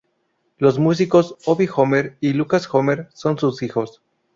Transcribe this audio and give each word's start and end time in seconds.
Los 0.57 0.79
músicos 0.79 1.35
Obi 1.45 1.69
Homer 1.75 2.17
y 2.21 2.33
Lucas 2.33 2.67
Homer, 2.73 3.09
son 3.13 3.37
sus 3.37 3.61
hijos. 3.61 4.01